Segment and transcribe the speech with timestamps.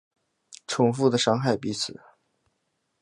[0.65, 2.01] 重复的伤害彼此